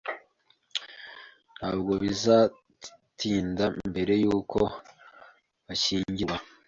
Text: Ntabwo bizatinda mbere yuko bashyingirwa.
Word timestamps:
Ntabwo 1.57 1.91
bizatinda 2.03 3.65
mbere 3.89 4.13
yuko 4.23 4.59
bashyingirwa. 5.67 6.35